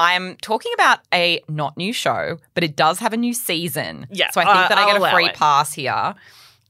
I'm 0.00 0.36
talking 0.36 0.72
about 0.74 1.00
a 1.12 1.42
not 1.48 1.76
new 1.76 1.92
show, 1.92 2.38
but 2.54 2.64
it 2.64 2.74
does 2.74 2.98
have 3.00 3.12
a 3.12 3.16
new 3.18 3.34
season. 3.34 4.06
Yeah, 4.10 4.30
So 4.30 4.40
I 4.40 4.44
think 4.44 4.56
uh, 4.56 4.68
that 4.68 4.78
I 4.78 4.82
I'll 4.82 4.98
get 4.98 5.08
a 5.08 5.14
free 5.14 5.26
it. 5.26 5.34
pass 5.34 5.74
here. 5.74 6.14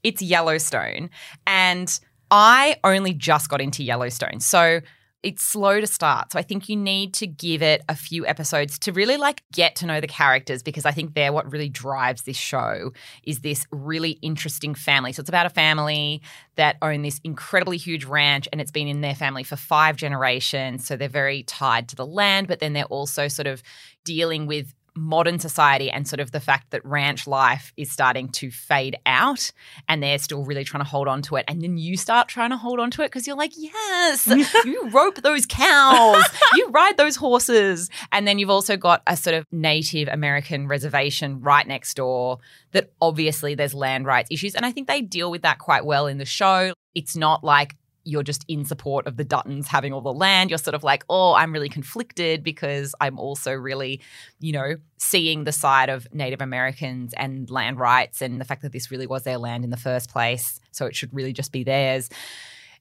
It's 0.03 0.21
Yellowstone. 0.21 1.09
And 1.47 1.97
I 2.29 2.75
only 2.83 3.13
just 3.13 3.49
got 3.49 3.61
into 3.61 3.83
Yellowstone. 3.83 4.39
So 4.41 4.81
it's 5.23 5.43
slow 5.43 5.79
to 5.79 5.85
start. 5.85 6.31
So 6.31 6.39
I 6.39 6.41
think 6.41 6.67
you 6.67 6.75
need 6.75 7.13
to 7.15 7.27
give 7.27 7.61
it 7.61 7.83
a 7.87 7.95
few 7.95 8.25
episodes 8.25 8.79
to 8.79 8.91
really 8.91 9.17
like 9.17 9.43
get 9.51 9.75
to 9.77 9.85
know 9.85 10.01
the 10.01 10.07
characters 10.07 10.63
because 10.63 10.85
I 10.85 10.91
think 10.91 11.13
they're 11.13 11.31
what 11.31 11.51
really 11.51 11.69
drives 11.69 12.23
this 12.23 12.37
show 12.37 12.91
is 13.23 13.41
this 13.41 13.65
really 13.71 14.11
interesting 14.21 14.73
family. 14.73 15.13
So 15.13 15.19
it's 15.19 15.29
about 15.29 15.45
a 15.45 15.51
family 15.51 16.21
that 16.55 16.77
own 16.81 17.03
this 17.03 17.21
incredibly 17.23 17.77
huge 17.77 18.03
ranch 18.05 18.47
and 18.51 18.59
it's 18.59 18.71
been 18.71 18.87
in 18.87 19.01
their 19.01 19.15
family 19.15 19.43
for 19.43 19.55
5 19.55 19.95
generations. 19.95 20.87
So 20.87 20.95
they're 20.95 21.07
very 21.07 21.43
tied 21.43 21.87
to 21.89 21.95
the 21.95 22.05
land, 22.05 22.47
but 22.47 22.59
then 22.59 22.73
they're 22.73 22.85
also 22.85 23.27
sort 23.27 23.47
of 23.47 23.61
dealing 24.03 24.47
with 24.47 24.73
modern 24.95 25.39
society 25.39 25.89
and 25.89 26.07
sort 26.07 26.19
of 26.19 26.31
the 26.31 26.39
fact 26.39 26.71
that 26.71 26.85
ranch 26.85 27.27
life 27.27 27.73
is 27.77 27.91
starting 27.91 28.29
to 28.29 28.51
fade 28.51 28.97
out 29.05 29.51
and 29.87 30.03
they're 30.03 30.19
still 30.19 30.43
really 30.43 30.63
trying 30.63 30.83
to 30.83 30.89
hold 30.89 31.07
on 31.07 31.21
to 31.21 31.37
it. 31.37 31.45
And 31.47 31.61
then 31.61 31.77
you 31.77 31.95
start 31.95 32.27
trying 32.27 32.49
to 32.49 32.57
hold 32.57 32.79
on 32.79 32.91
to 32.91 33.01
it 33.01 33.05
because 33.05 33.25
you're 33.25 33.37
like, 33.37 33.53
yes, 33.55 34.27
you 34.65 34.89
rope 34.89 35.21
those 35.21 35.45
cows, 35.45 36.23
you 36.55 36.67
ride 36.69 36.97
those 36.97 37.15
horses. 37.15 37.89
And 38.11 38.27
then 38.27 38.39
you've 38.39 38.49
also 38.49 38.77
got 38.77 39.01
a 39.07 39.15
sort 39.15 39.35
of 39.35 39.45
Native 39.51 40.07
American 40.07 40.67
reservation 40.67 41.41
right 41.41 41.67
next 41.67 41.95
door 41.95 42.39
that 42.71 42.91
obviously 43.01 43.55
there's 43.55 43.73
land 43.73 44.05
rights 44.05 44.29
issues. 44.31 44.55
And 44.55 44.65
I 44.65 44.71
think 44.71 44.87
they 44.87 45.01
deal 45.01 45.31
with 45.31 45.43
that 45.43 45.59
quite 45.59 45.85
well 45.85 46.07
in 46.07 46.17
the 46.17 46.25
show. 46.25 46.73
It's 46.93 47.15
not 47.15 47.43
like 47.43 47.75
you're 48.03 48.23
just 48.23 48.45
in 48.47 48.65
support 48.65 49.07
of 49.07 49.17
the 49.17 49.25
Duttons 49.25 49.67
having 49.67 49.93
all 49.93 50.01
the 50.01 50.13
land. 50.13 50.49
You're 50.49 50.57
sort 50.57 50.75
of 50.75 50.83
like, 50.83 51.03
oh, 51.09 51.33
I'm 51.33 51.53
really 51.53 51.69
conflicted 51.69 52.43
because 52.43 52.95
I'm 52.99 53.19
also 53.19 53.53
really, 53.53 54.01
you 54.39 54.53
know, 54.53 54.75
seeing 54.97 55.43
the 55.43 55.51
side 55.51 55.89
of 55.89 56.07
Native 56.13 56.41
Americans 56.41 57.13
and 57.15 57.49
land 57.49 57.79
rights 57.79 58.21
and 58.21 58.39
the 58.39 58.45
fact 58.45 58.61
that 58.63 58.71
this 58.71 58.91
really 58.91 59.07
was 59.07 59.23
their 59.23 59.37
land 59.37 59.63
in 59.63 59.69
the 59.69 59.77
first 59.77 60.09
place. 60.09 60.59
So 60.71 60.85
it 60.85 60.95
should 60.95 61.13
really 61.13 61.33
just 61.33 61.51
be 61.51 61.63
theirs. 61.63 62.09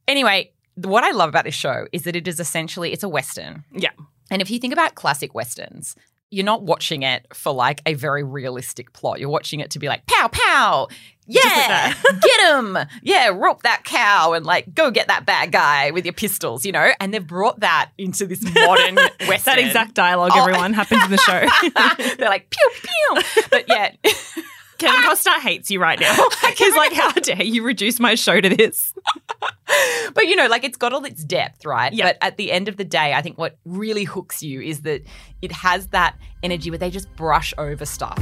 Anyway, 0.08 0.52
what 0.74 1.04
I 1.04 1.10
love 1.10 1.28
about 1.28 1.44
this 1.44 1.54
show 1.54 1.86
is 1.92 2.04
that 2.04 2.16
it 2.16 2.26
is 2.26 2.40
essentially 2.40 2.92
it's 2.92 3.02
a 3.02 3.08
western. 3.08 3.64
Yeah. 3.72 3.90
And 4.30 4.40
if 4.40 4.50
you 4.50 4.58
think 4.58 4.72
about 4.72 4.94
classic 4.94 5.34
westerns, 5.34 5.96
you're 6.30 6.44
not 6.44 6.62
watching 6.62 7.02
it 7.02 7.26
for 7.34 7.52
like 7.52 7.82
a 7.86 7.94
very 7.94 8.22
realistic 8.22 8.92
plot. 8.92 9.18
You're 9.20 9.28
watching 9.30 9.60
it 9.60 9.70
to 9.70 9.78
be 9.78 9.88
like 9.88 10.06
pow 10.06 10.28
pow, 10.28 10.88
yeah, 11.26 11.94
get 12.22 12.54
him, 12.56 12.78
yeah, 13.02 13.28
rope 13.28 13.62
that 13.62 13.82
cow 13.84 14.32
and 14.32 14.44
like 14.46 14.74
go 14.74 14.90
get 14.90 15.08
that 15.08 15.26
bad 15.26 15.52
guy 15.52 15.90
with 15.90 16.04
your 16.04 16.12
pistols, 16.12 16.64
you 16.64 16.72
know. 16.72 16.90
And 17.00 17.12
they've 17.12 17.26
brought 17.26 17.60
that 17.60 17.90
into 17.98 18.26
this 18.26 18.42
modern 18.42 18.94
western. 19.28 19.56
that 19.56 19.58
exact 19.58 19.94
dialogue, 19.94 20.30
Oh. 20.34 20.40
everyone, 20.40 20.72
happens 20.72 21.04
in 21.04 21.10
the 21.10 21.18
show. 21.18 22.14
They're 22.18 22.28
like 22.28 22.50
pew 22.50 22.70
pew, 22.82 23.44
but 23.50 23.64
yeah. 23.68 23.92
Kevin 24.80 25.02
ah! 25.04 25.14
Costner 25.14 25.40
hates 25.40 25.70
you 25.70 25.78
right 25.78 26.00
now. 26.00 26.14
He's 26.56 26.74
like, 26.74 26.92
how 26.94 27.12
dare 27.12 27.42
you 27.42 27.62
reduce 27.62 28.00
my 28.00 28.14
show 28.14 28.40
to 28.40 28.48
this? 28.48 28.94
but 30.14 30.26
you 30.26 30.36
know, 30.36 30.46
like 30.46 30.64
it's 30.64 30.78
got 30.78 30.92
all 30.92 31.04
its 31.04 31.22
depth, 31.22 31.66
right? 31.66 31.92
Yeah. 31.92 32.06
But 32.06 32.18
at 32.22 32.36
the 32.38 32.50
end 32.50 32.66
of 32.68 32.78
the 32.78 32.84
day, 32.84 33.12
I 33.12 33.20
think 33.20 33.36
what 33.36 33.58
really 33.66 34.04
hooks 34.04 34.42
you 34.42 34.60
is 34.62 34.80
that 34.82 35.02
it 35.42 35.52
has 35.52 35.88
that 35.88 36.16
energy 36.42 36.70
where 36.70 36.78
they 36.78 36.90
just 36.90 37.14
brush 37.14 37.52
over 37.58 37.84
stuff. 37.84 38.18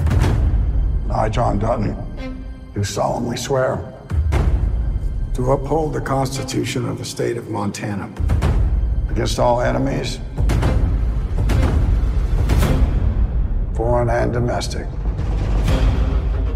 I, 1.11 1.29
John 1.29 1.59
Dutton, 1.61 2.45
do 2.75 2.83
solemnly 2.83 3.37
swear 3.37 3.77
to 5.35 5.53
uphold 5.53 5.95
the 5.95 6.01
Constitution 6.01 6.89
of 6.89 6.99
the 6.99 7.05
state 7.05 7.37
of 7.37 7.49
Montana 7.49 8.11
against 9.09 9.39
all 9.39 9.61
enemies, 9.61 10.19
foreign 13.75 14.11
and 14.11 14.33
domestic. 14.33 14.87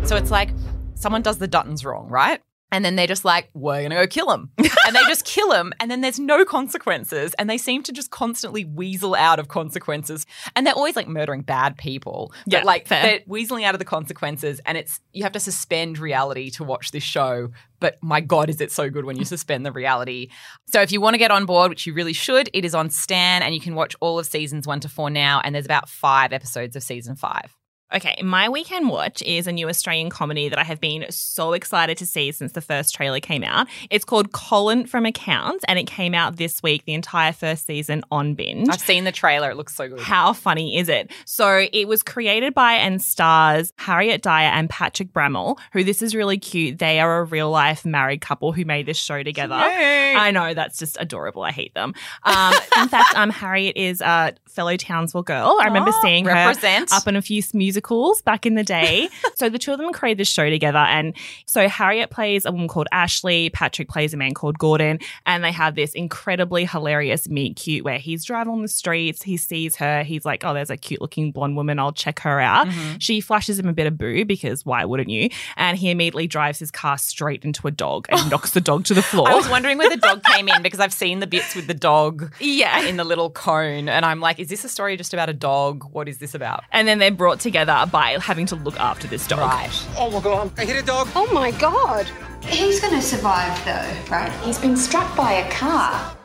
So 0.04 0.16
it's 0.16 0.30
like 0.30 0.50
someone 0.94 1.22
does 1.22 1.38
the 1.38 1.48
Duttons 1.48 1.84
wrong, 1.84 2.08
right? 2.08 2.40
And 2.72 2.82
then 2.82 2.96
they're 2.96 3.06
just 3.06 3.24
like, 3.24 3.50
we're 3.52 3.80
going 3.80 3.90
to 3.90 3.96
go 3.96 4.06
kill 4.06 4.32
him. 4.32 4.50
and 4.58 4.96
they 4.96 5.02
just 5.06 5.26
kill 5.26 5.52
him. 5.52 5.74
And 5.78 5.90
then 5.90 6.00
there's 6.00 6.18
no 6.18 6.46
consequences. 6.46 7.34
And 7.38 7.48
they 7.48 7.58
seem 7.58 7.82
to 7.82 7.92
just 7.92 8.10
constantly 8.10 8.64
weasel 8.64 9.14
out 9.14 9.38
of 9.38 9.48
consequences. 9.48 10.24
And 10.56 10.66
they're 10.66 10.74
always 10.74 10.96
like 10.96 11.06
murdering 11.06 11.42
bad 11.42 11.76
people. 11.76 12.32
Yeah, 12.46 12.60
but 12.60 12.66
like 12.66 12.88
fair. 12.88 13.02
they're 13.02 13.20
weaseling 13.20 13.64
out 13.64 13.74
of 13.74 13.78
the 13.78 13.84
consequences. 13.84 14.58
And 14.64 14.78
it's, 14.78 15.00
you 15.12 15.22
have 15.22 15.32
to 15.32 15.40
suspend 15.40 15.98
reality 15.98 16.50
to 16.52 16.64
watch 16.64 16.92
this 16.92 17.02
show. 17.02 17.50
But 17.78 17.98
my 18.02 18.22
God, 18.22 18.48
is 18.48 18.60
it 18.62 18.72
so 18.72 18.88
good 18.88 19.04
when 19.04 19.18
you 19.18 19.26
suspend 19.26 19.66
the 19.66 19.72
reality. 19.72 20.28
So 20.72 20.80
if 20.80 20.92
you 20.92 21.00
want 21.02 21.12
to 21.12 21.18
get 21.18 21.30
on 21.30 21.44
board, 21.44 21.68
which 21.68 21.86
you 21.86 21.92
really 21.92 22.14
should, 22.14 22.48
it 22.54 22.64
is 22.64 22.74
on 22.74 22.88
Stan 22.88 23.42
and 23.42 23.54
you 23.54 23.60
can 23.60 23.74
watch 23.74 23.94
all 24.00 24.18
of 24.18 24.24
seasons 24.24 24.66
one 24.66 24.80
to 24.80 24.88
four 24.88 25.10
now. 25.10 25.42
And 25.44 25.54
there's 25.54 25.66
about 25.66 25.90
five 25.90 26.32
episodes 26.32 26.74
of 26.74 26.82
season 26.82 27.16
five. 27.16 27.54
Okay, 27.94 28.16
my 28.22 28.48
weekend 28.48 28.88
watch 28.88 29.20
is 29.22 29.46
a 29.46 29.52
new 29.52 29.68
Australian 29.68 30.08
comedy 30.08 30.48
that 30.48 30.58
I 30.58 30.64
have 30.64 30.80
been 30.80 31.04
so 31.10 31.52
excited 31.52 31.98
to 31.98 32.06
see 32.06 32.32
since 32.32 32.52
the 32.52 32.62
first 32.62 32.94
trailer 32.94 33.20
came 33.20 33.44
out. 33.44 33.66
It's 33.90 34.04
called 34.04 34.32
Colin 34.32 34.86
from 34.86 35.04
Accounts, 35.04 35.62
and 35.68 35.78
it 35.78 35.86
came 35.86 36.14
out 36.14 36.36
this 36.36 36.62
week, 36.62 36.84
the 36.86 36.94
entire 36.94 37.32
first 37.32 37.66
season 37.66 38.02
on 38.10 38.32
binge. 38.34 38.68
I've 38.70 38.80
seen 38.80 39.04
the 39.04 39.12
trailer. 39.12 39.50
It 39.50 39.56
looks 39.58 39.74
so 39.74 39.88
good. 39.88 40.00
How 40.00 40.32
funny 40.32 40.78
is 40.78 40.88
it? 40.88 41.10
So 41.26 41.66
it 41.70 41.86
was 41.86 42.02
created 42.02 42.54
by 42.54 42.72
and 42.74 43.02
stars 43.02 43.74
Harriet 43.76 44.22
Dyer 44.22 44.48
and 44.48 44.70
Patrick 44.70 45.12
Brammall, 45.12 45.58
who 45.74 45.84
this 45.84 46.00
is 46.00 46.14
really 46.14 46.38
cute. 46.38 46.78
They 46.78 46.98
are 46.98 47.18
a 47.20 47.24
real 47.24 47.50
life 47.50 47.84
married 47.84 48.22
couple 48.22 48.52
who 48.52 48.64
made 48.64 48.86
this 48.86 48.96
show 48.96 49.22
together. 49.22 49.54
I 49.54 50.30
know 50.30 50.54
that's 50.54 50.78
just 50.78 50.96
adorable. 50.98 51.42
I 51.42 51.52
hate 51.52 51.74
them. 51.74 51.94
Um, 52.22 52.54
in 52.78 52.88
fact, 52.88 53.14
um, 53.16 53.28
Harriet 53.28 53.76
is 53.76 54.00
a 54.00 54.32
fellow 54.48 54.76
Townsville 54.76 55.22
girl. 55.24 55.58
I 55.60 55.66
remember 55.66 55.90
Oh, 55.94 56.00
seeing 56.02 56.24
represent. 56.24 56.90
her 56.90 56.96
up 56.96 57.06
in 57.06 57.16
a 57.16 57.22
few 57.22 57.42
musicals 57.82 58.22
back 58.22 58.46
in 58.46 58.54
the 58.54 58.62
day. 58.64 59.08
so 59.34 59.48
the 59.48 59.58
two 59.58 59.72
of 59.72 59.78
them 59.78 59.92
created 59.92 60.18
this 60.18 60.28
show 60.28 60.48
together, 60.48 60.78
and 60.78 61.14
so 61.46 61.68
Harriet 61.68 62.10
plays 62.10 62.44
a 62.44 62.52
woman 62.52 62.68
called 62.68 62.88
Ashley, 62.92 63.50
Patrick 63.50 63.88
plays 63.88 64.14
a 64.14 64.16
man 64.16 64.34
called 64.34 64.58
Gordon, 64.58 64.98
and 65.26 65.42
they 65.44 65.52
have 65.52 65.74
this 65.74 65.94
incredibly 65.94 66.64
hilarious 66.64 67.28
meet 67.28 67.56
cute 67.56 67.84
where 67.84 67.98
he's 67.98 68.24
driving 68.24 68.52
on 68.52 68.62
the 68.62 68.68
streets, 68.68 69.22
he 69.22 69.36
sees 69.36 69.76
her, 69.76 70.02
he's 70.02 70.24
like, 70.24 70.44
"Oh, 70.44 70.54
there's 70.54 70.70
a 70.70 70.76
cute 70.76 71.00
looking 71.00 71.32
blonde 71.32 71.56
woman. 71.56 71.78
I'll 71.78 71.92
check 71.92 72.20
her 72.20 72.40
out." 72.40 72.66
Mm-hmm. 72.68 72.98
She 72.98 73.20
flashes 73.20 73.58
him 73.58 73.68
a 73.68 73.72
bit 73.72 73.86
of 73.86 73.98
boo 73.98 74.24
because 74.24 74.64
why 74.64 74.84
wouldn't 74.84 75.08
you? 75.10 75.28
And 75.56 75.76
he 75.78 75.90
immediately 75.90 76.26
drives 76.26 76.58
his 76.58 76.70
car 76.70 76.98
straight 76.98 77.44
into 77.44 77.66
a 77.66 77.70
dog 77.70 78.06
and 78.10 78.30
knocks 78.30 78.52
the 78.52 78.60
dog 78.60 78.84
to 78.86 78.94
the 78.94 79.02
floor. 79.02 79.28
I 79.28 79.34
was 79.34 79.48
wondering 79.48 79.78
where 79.78 79.90
the 79.90 79.96
dog 79.96 80.22
came 80.24 80.48
in 80.48 80.62
because 80.62 80.80
I've 80.80 80.92
seen 80.92 81.20
the 81.20 81.26
bits 81.26 81.54
with 81.54 81.66
the 81.66 81.74
dog 81.74 82.32
Yeah. 82.40 82.82
in 82.86 82.96
the 82.96 83.04
little 83.04 83.30
cone. 83.30 83.88
And 83.88 84.04
I'm 84.04 84.20
like, 84.20 84.38
is 84.38 84.48
this 84.48 84.64
a 84.64 84.68
story 84.68 84.96
just 84.96 85.12
about 85.12 85.28
a 85.28 85.32
dog? 85.34 85.84
What 85.92 86.08
is 86.08 86.18
this 86.18 86.34
about? 86.34 86.64
and 86.70 86.86
then 86.88 86.98
they're 86.98 87.10
brought 87.10 87.40
together 87.40 87.71
by 87.90 88.18
having 88.20 88.46
to 88.46 88.56
look 88.56 88.78
after 88.78 89.06
this 89.08 89.26
dog. 89.26 89.40
Right. 89.40 89.86
Oh 89.96 90.10
my 90.10 90.20
god, 90.20 90.52
I 90.58 90.64
hit 90.64 90.82
a 90.82 90.86
dog. 90.86 91.08
Oh 91.14 91.32
my 91.32 91.50
god. 91.52 92.06
He's 92.44 92.80
going 92.80 92.94
to 92.94 93.02
survive, 93.02 93.64
though, 93.64 94.10
right? 94.10 94.32
He's 94.42 94.58
been 94.58 94.76
struck 94.76 95.16
by 95.16 95.32
a 95.32 95.50
car. 95.50 96.16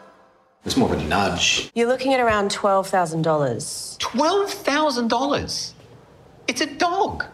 It's 0.66 0.76
more 0.76 0.94
of 0.94 1.00
a 1.00 1.04
nudge. 1.06 1.72
You're 1.76 1.88
looking 1.88 2.14
at 2.14 2.20
around 2.20 2.50
$12,000. 2.52 3.98
$12,000? 3.98 5.74
It's 6.48 6.62
a 6.62 6.66
dog. 6.66 7.26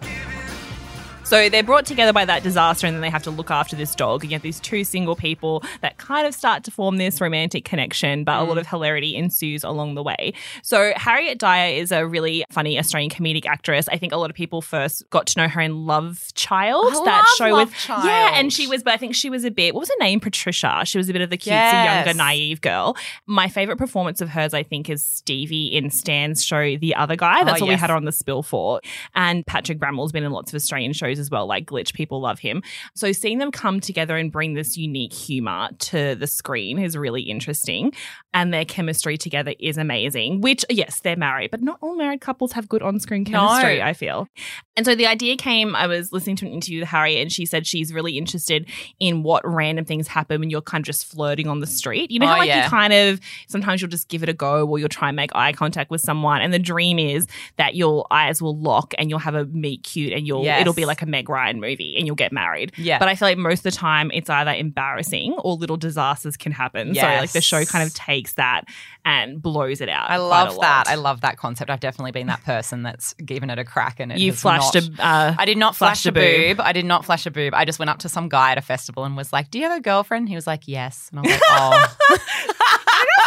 So 1.34 1.50
they're 1.50 1.64
brought 1.64 1.88
together 1.88 2.14
by 2.14 2.26
that 2.26 2.44
disaster 2.44 2.86
and 2.86 2.96
then 2.96 3.02
they 3.02 3.10
have 3.10 3.24
to 3.24 3.32
look 3.32 3.50
after 3.50 3.76
this 3.76 3.96
dog. 3.96 4.22
And 4.22 4.30
you 4.30 4.36
have 4.36 4.44
these 4.44 4.60
two 4.60 4.84
single 4.84 5.16
people 5.16 5.64
that 5.82 5.98
kind 5.98 6.28
of 6.28 6.36
start 6.36 6.64
to 6.66 6.70
form 6.70 6.98
this 6.98 7.20
romantic 7.20 7.66
connection, 7.66 8.24
but 8.24 8.40
a 8.40 8.44
lot 8.44 8.58
mm. 8.58 8.60
of 8.60 8.68
hilarity 8.68 9.16
ensues 9.16 9.64
along 9.64 9.96
the 9.96 10.04
way. 10.04 10.36
So 10.62 10.94
Harriet 10.96 11.40
Dyer 11.40 11.74
is 11.74 11.92
a 11.92 12.06
really 12.06 12.46
funny 12.52 12.78
Australian 12.78 13.10
comedic 13.10 13.48
actress. 13.48 13.90
I 13.90 13.98
think 13.98 14.14
a 14.14 14.18
lot 14.18 14.30
of 14.30 14.36
people 14.36 14.62
first 14.62 15.10
got 15.10 15.26
to 15.26 15.42
know 15.42 15.48
her 15.48 15.60
in 15.60 15.88
Love 15.88 16.32
Child, 16.36 16.94
I 16.98 17.06
that 17.06 17.18
love 17.18 17.28
show 17.36 17.56
Love 17.56 17.70
with 17.70 17.78
Child. 17.80 18.06
Yeah, 18.06 18.40
and 18.40 18.54
she 18.54 18.68
was 18.68 18.84
but 18.84 18.94
I 18.94 18.98
think 18.98 19.16
she 19.16 19.32
was 19.32 19.44
a 19.44 19.50
bit 19.50 19.74
what 19.74 19.80
was 19.80 19.90
her 19.90 20.04
name? 20.04 20.20
Patricia. 20.20 20.84
She 20.86 21.00
was 21.00 21.10
a 21.10 21.14
bit 21.14 21.24
of 21.24 21.32
the 21.32 21.38
cutesy, 21.40 21.48
Yes. 21.48 22.06
younger, 22.06 22.16
naive 22.16 22.62
girl. 22.62 22.96
My 23.26 23.48
favorite 23.48 23.78
performance 23.78 24.22
of 24.22 24.30
hers, 24.30 24.54
I 24.54 24.62
think, 24.62 24.88
is 24.88 25.04
Stevie 25.04 25.66
in 25.66 25.90
Stan's 25.90 26.46
show 26.46 26.78
The 26.78 26.94
Other 26.94 27.16
Guy. 27.16 27.42
Oh, 27.42 27.46
That's 27.46 27.60
Oh, 27.60 27.66
what 27.66 27.70
we 27.70 27.76
had 27.76 27.90
her 27.90 27.96
on 27.96 28.06
the 28.06 28.12
spill 28.12 28.44
for. 28.44 28.82
And 29.16 29.44
Patrick 29.48 29.80
Brammall's 29.80 30.12
been 30.12 30.24
in 30.24 30.32
lots 30.32 30.52
of 30.52 30.58
Australian 30.58 30.94
shows 30.94 31.23
as 31.24 31.32
well, 31.32 31.48
like 31.48 31.66
Glitch. 31.66 31.94
People 31.94 32.22
love 32.22 32.40
him. 32.40 32.62
So 32.94 33.12
seeing 33.12 33.40
them 33.40 33.52
come 33.52 33.80
together 33.80 34.18
and 34.18 34.32
bring 34.32 34.54
this 34.54 34.78
unique 34.78 35.14
humor 35.14 35.70
to 35.80 36.16
the 36.16 36.28
screen 36.28 36.78
is 36.78 36.98
really 36.98 37.22
interesting. 37.22 37.94
And 38.34 38.54
their 38.54 38.66
chemistry 38.66 39.18
together 39.18 39.54
is 39.60 39.78
amazing, 39.78 40.42
which, 40.42 40.66
yes, 40.70 41.00
they're 41.02 41.16
married, 41.16 41.52
but 41.52 41.62
not 41.62 41.78
all 41.82 41.96
married 41.96 42.22
couples 42.22 42.54
have 42.54 42.68
good 42.68 42.82
on 42.82 43.00
screen 43.00 43.24
No. 43.30 43.48
chemistry, 43.48 43.82
I 43.82 43.94
feel. 43.94 44.28
And 44.76 44.88
so 44.88 44.96
the 44.96 45.06
idea 45.06 45.38
came, 45.38 45.76
I 45.76 45.86
was 45.86 46.12
listening 46.12 46.36
to 46.38 46.48
an 46.48 46.52
interview 46.52 46.80
with 46.80 46.90
Harriet, 46.90 47.22
and 47.22 47.32
she 47.32 47.46
said 47.46 47.68
she's 47.68 47.94
really 47.94 48.18
interested 48.18 48.68
in 49.00 49.22
what 49.22 49.48
random 49.48 49.86
things 49.86 50.08
happen 50.08 50.40
when 50.40 50.50
you're 50.50 50.62
kind 50.64 50.82
of 50.82 50.86
just 50.88 51.06
flirting 51.06 51.48
on 51.48 51.60
the 51.60 51.68
street. 51.68 52.10
You 52.10 52.18
know 52.20 52.26
oh, 52.26 52.30
how 52.30 52.36
Oh, 52.36 52.40
like 52.40 52.48
yeah. 52.48 52.64
you 52.64 52.70
kind 52.72 52.92
of 52.94 53.20
sometimes 53.48 53.82
you'll 53.82 53.92
just 53.92 54.08
give 54.10 54.24
it 54.24 54.30
a 54.30 54.34
go 54.34 54.66
or 54.68 54.80
you'll 54.80 54.90
try 54.90 55.10
and 55.10 55.16
make 55.16 55.30
eye 55.36 55.54
contact 55.54 55.92
with 55.92 56.02
someone. 56.02 56.42
And 56.42 56.52
the 56.52 56.58
dream 56.58 56.98
is 56.98 57.28
that 57.58 57.76
your 57.76 58.08
eyes 58.10 58.42
will 58.42 58.58
lock 58.58 58.96
and 58.98 59.12
you'll 59.12 59.20
have 59.20 59.36
a 59.36 59.46
meet 59.46 59.84
cute 59.84 60.12
and 60.12 60.26
you'll 60.26 60.44
Yes. 60.44 60.62
it'll 60.62 60.74
be 60.74 60.86
like 60.86 61.04
a 61.04 61.06
Meg 61.06 61.30
Ryan 61.30 61.60
movie 61.62 61.96
and 61.98 62.08
you'll 62.08 62.16
get 62.16 62.32
married. 62.32 62.72
Yeah. 62.78 62.98
But 62.98 63.10
I 63.10 63.16
feel 63.16 63.28
like 63.28 63.38
most 63.38 63.60
of 63.60 63.64
the 63.64 63.72
time 63.72 64.10
it's 64.12 64.30
either 64.32 64.52
embarrassing 64.54 65.34
or 65.34 65.54
little 65.54 65.78
disasters 65.78 66.36
can 66.36 66.52
happen. 66.52 66.96
So 66.96 67.02
like 67.02 67.32
the 67.32 67.42
show 67.42 67.64
kind 67.66 67.86
of 67.88 67.94
takes 67.94 68.23
that 68.34 68.64
and 69.04 69.42
blows 69.42 69.82
it 69.82 69.90
out. 69.90 70.10
I 70.10 70.18
love 70.18 70.58
that. 70.62 70.86
I 70.88 70.96
love 70.96 71.22
that 71.22 71.38
concept. 71.38 71.70
I've 71.70 71.82
definitely 71.82 72.14
been 72.14 72.28
that 72.28 72.44
person 72.46 72.82
that's 72.84 73.14
given 73.16 73.50
it 73.50 73.60
a 73.60 73.66
crack 73.66 74.00
and 74.00 74.12
it 74.14 74.20
You 74.20 74.32
flashed 74.32 74.74
not- 74.76 75.00
a 75.00 75.04
uh, 75.06 75.36
I 75.38 75.44
did 75.46 75.58
not 75.58 75.76
flash 75.76 76.06
a 76.06 76.10
a 76.10 76.12
boob. 76.14 76.58
boob. 76.58 76.62
I 76.66 76.72
did 76.72 76.86
not 76.86 77.04
flash 77.04 77.26
a 77.26 77.32
boob. 77.32 77.54
I 77.54 77.66
just 77.66 77.78
went 77.80 77.90
up 77.90 78.00
to 78.00 78.10
some 78.10 78.30
guy 78.30 78.54
at 78.54 78.58
a 78.58 78.62
festival 78.62 79.04
and 79.04 79.18
was 79.18 79.34
like, 79.34 79.52
"Do 79.52 79.60
you 79.60 79.66
have 79.68 79.78
a 79.78 79.82
girlfriend?" 79.82 80.30
He 80.30 80.36
was 80.36 80.48
like, 80.48 80.68
"Yes," 80.68 81.10
and 81.12 81.20
I 81.20 81.22
was 81.24 81.32
like, 81.32 81.42
"Oh." 81.50 82.80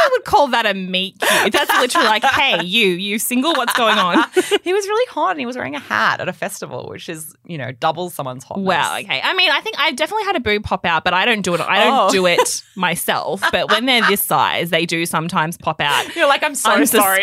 I 0.07 0.09
would 0.13 0.25
call 0.25 0.49
that 0.49 0.67
a 0.67 0.75
meet 0.75 1.19
cute. 1.19 1.53
That's 1.53 1.71
literally 1.81 2.07
like, 2.07 2.25
hey, 2.25 2.63
you, 2.65 2.89
you 2.89 3.19
single, 3.19 3.53
what's 3.55 3.77
going 3.77 3.99
on? 3.99 4.17
he 4.63 4.73
was 4.73 4.87
really 4.87 5.07
hot 5.11 5.31
and 5.33 5.41
he 5.41 5.47
was 5.47 5.57
wearing 5.57 5.75
a 5.75 5.79
hat 5.81 6.21
at 6.21 6.29
a 6.29 6.33
festival, 6.33 6.87
which 6.89 7.09
is, 7.09 7.35
you 7.45 7.59
know, 7.59 7.73
doubles 7.73 8.15
someone's 8.15 8.45
hotness. 8.45 8.67
Well, 8.67 8.99
okay. 9.01 9.21
I 9.23 9.35
mean, 9.35 9.51
I 9.51 9.61
think 9.61 9.77
I've 9.79 9.97
definitely 9.97 10.25
had 10.25 10.37
a 10.37 10.41
boob 10.41 10.65
pop 10.65 10.85
out, 10.87 11.05
but 11.05 11.15
I 11.15 11.25
don't 11.25 11.43
do 11.43 11.55
it. 11.55 11.61
I 11.61 11.85
don't 11.85 12.09
Oh. 12.09 12.11
do 12.11 12.27
it 12.27 12.63
myself. 12.77 13.43
But 13.53 13.71
when 13.71 13.87
they're 13.87 14.07
this 14.07 14.23
size, 14.23 14.71
they 14.71 14.87
do 14.87 15.07
sometimes 15.07 15.57
pop 15.57 15.81
out. 15.81 16.15
You're 16.15 16.29
like, 16.29 16.43
I'm 16.43 16.55
so 16.55 16.71
sorry. 16.85 17.23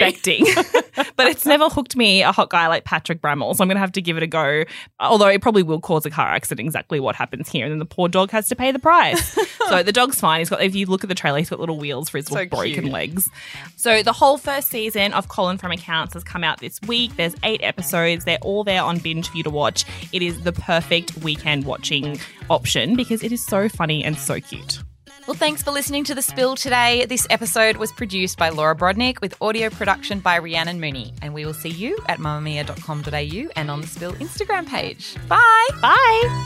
but 1.16 1.28
it's 1.28 1.46
never 1.46 1.70
hooked 1.70 1.96
me 1.96 2.22
a 2.24 2.32
hot 2.32 2.50
guy 2.50 2.68
like 2.68 2.84
Patrick 2.86 3.22
Brammall, 3.22 3.56
so 3.56 3.64
I'm 3.64 3.68
going 3.68 3.76
to 3.76 3.82
have 3.82 3.92
to 3.94 4.02
give 4.02 4.18
it 4.18 4.24
a 4.24 4.28
go. 4.28 4.64
Although 5.00 5.28
it 5.28 5.42
probably 5.42 5.64
will 5.64 5.80
cause 5.82 6.06
a 6.06 6.10
car 6.10 6.28
accident, 6.28 6.66
exactly 6.68 7.00
what 7.00 7.16
happens 7.16 7.50
here, 7.50 7.66
and 7.66 7.72
then 7.72 7.80
the 7.80 7.86
poor 7.86 8.08
dog 8.10 8.32
has 8.32 8.48
to 8.48 8.56
pay 8.56 8.72
the 8.72 8.80
price. 8.80 9.38
so 9.68 9.84
the 9.84 9.92
dog's 9.92 10.20
fine. 10.20 10.40
He's 10.40 10.50
got. 10.50 10.62
If 10.62 10.76
you 10.76 10.86
look 10.86 11.04
at 11.04 11.08
the 11.10 11.16
trailer, 11.16 11.38
he's 11.40 11.50
got 11.50 11.60
little 11.60 11.78
wheels 11.78 12.10
for 12.10 12.18
his 12.18 12.30
little 12.32 12.46
broken 12.74 12.92
legs. 12.92 13.30
So 13.78 14.04
the 14.04 14.14
whole 14.14 14.38
first 14.38 14.70
season 14.70 15.14
of 15.14 15.28
Colin 15.28 15.58
from 15.58 15.72
Accounts 15.72 16.14
has 16.14 16.24
come 16.24 16.44
out 16.44 16.60
this 16.60 16.80
week. 16.88 17.16
There's 17.16 17.36
eight 17.44 17.62
episodes. 17.64 18.26
They're 18.26 18.38
all 18.42 18.64
there 18.64 18.82
on 18.82 19.00
binge 19.00 19.30
for 19.30 19.38
you 19.38 19.44
to 19.44 19.50
watch. 19.50 19.86
It 20.12 20.22
is 20.22 20.42
the 20.42 20.54
perfect 20.54 21.18
weekend 21.18 21.66
watching 21.66 22.20
option 22.50 22.96
because 22.96 23.24
it 23.24 23.32
is 23.32 23.46
so 23.46 23.70
funny 23.70 24.04
and 24.04 24.18
so 24.18 24.40
cute. 24.40 24.80
Well, 25.28 25.38
thanks 25.38 25.64
for 25.64 25.72
listening 25.72 26.04
to 26.06 26.16
The 26.16 26.22
Spill 26.22 26.58
today. 26.58 27.06
This 27.06 27.26
episode 27.30 27.78
was 27.78 27.94
produced 27.94 28.38
by 28.38 28.50
Laura 28.50 28.76
Brodnik 28.76 29.22
with 29.22 29.42
audio 29.42 29.70
production 29.70 30.20
by 30.20 30.38
Rhiannon 30.38 30.82
Mooney. 30.82 31.14
And 31.22 31.34
we 31.34 31.46
will 31.46 31.54
see 31.54 31.70
you 31.70 31.98
at 32.10 32.20
mamamia.com.au 32.20 33.50
and 33.56 33.72
on 33.72 33.80
the 33.80 33.88
Spill 33.88 34.12
Instagram 34.14 34.68
page. 34.68 35.16
Bye. 35.30 35.70
Bye. 35.82 36.46